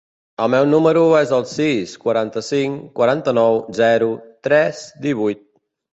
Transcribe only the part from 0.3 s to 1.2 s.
El meu número